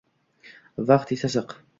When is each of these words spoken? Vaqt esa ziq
Vaqt 0.87 1.13
esa 1.17 1.29
ziq 1.35 1.51